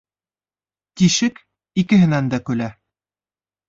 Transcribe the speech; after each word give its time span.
Тишек 1.03 1.43
икеһенән 1.85 2.35
дә 2.35 2.45
көлә. 2.51 2.75